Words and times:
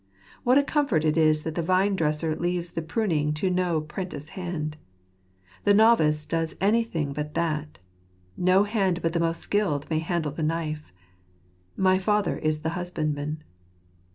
What 0.43 0.57
a 0.57 0.63
comfort 0.63 1.05
it 1.05 1.15
is 1.15 1.43
that 1.43 1.53
the 1.53 1.61
Vine 1.61 1.95
dresser 1.95 2.35
leaves 2.35 2.71
the 2.71 2.81
pruning 2.81 3.35
to 3.35 3.51
no 3.51 3.81
'prentice 3.81 4.29
hand! 4.29 4.75
The 5.63 5.75
novice 5.75 6.25
does 6.25 6.55
anything 6.59 7.13
but 7.13 7.35
that. 7.35 7.77
No 8.35 8.63
hand 8.63 9.03
but 9.03 9.13
the 9.13 9.19
most 9.19 9.41
skilled 9.41 9.87
may 9.91 9.99
handle 9.99 10.31
the 10.31 10.41
knife." 10.41 10.91
My 11.87 11.99
Father 11.99 12.35
is 12.37 12.61
the 12.61 12.69
husbandman." 12.69 13.43